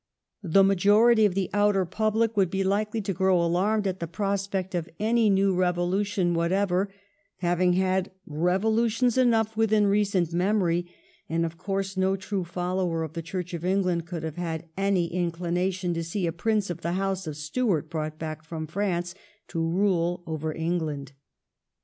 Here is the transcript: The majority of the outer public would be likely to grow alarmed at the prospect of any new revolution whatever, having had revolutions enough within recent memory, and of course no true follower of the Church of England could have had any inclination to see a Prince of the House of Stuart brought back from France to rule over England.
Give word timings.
The 0.41 0.63
majority 0.63 1.25
of 1.25 1.35
the 1.35 1.51
outer 1.53 1.85
public 1.85 2.35
would 2.35 2.49
be 2.49 2.63
likely 2.63 3.01
to 3.01 3.13
grow 3.13 3.39
alarmed 3.39 3.85
at 3.85 3.99
the 3.99 4.07
prospect 4.07 4.73
of 4.73 4.89
any 4.99 5.29
new 5.29 5.53
revolution 5.53 6.33
whatever, 6.33 6.91
having 7.37 7.73
had 7.73 8.09
revolutions 8.25 9.15
enough 9.15 9.55
within 9.55 9.85
recent 9.85 10.33
memory, 10.33 10.91
and 11.29 11.45
of 11.45 11.59
course 11.59 11.97
no 11.97 12.15
true 12.15 12.43
follower 12.43 13.03
of 13.03 13.13
the 13.13 13.21
Church 13.21 13.53
of 13.53 13.63
England 13.63 14.07
could 14.07 14.23
have 14.23 14.37
had 14.37 14.67
any 14.75 15.05
inclination 15.13 15.93
to 15.93 16.03
see 16.03 16.25
a 16.25 16.31
Prince 16.31 16.71
of 16.71 16.81
the 16.81 16.93
House 16.93 17.27
of 17.27 17.37
Stuart 17.37 17.87
brought 17.87 18.17
back 18.17 18.43
from 18.43 18.65
France 18.65 19.13
to 19.49 19.59
rule 19.61 20.23
over 20.25 20.51
England. 20.51 21.11